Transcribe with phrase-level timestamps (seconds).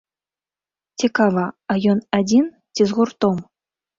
[1.03, 1.43] Цікава,
[1.73, 3.35] а ён адзін, ці з гуртом?